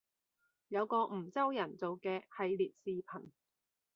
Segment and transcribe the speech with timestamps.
[0.69, 3.27] 有個梧州人做嘅系列視頻